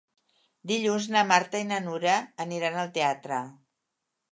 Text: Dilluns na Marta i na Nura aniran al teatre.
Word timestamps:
Dilluns 0.71 1.05
na 1.15 1.23
Marta 1.33 1.61
i 1.65 1.67
na 1.73 1.79
Nura 1.89 2.17
aniran 2.47 2.81
al 2.87 2.93
teatre. 2.99 3.45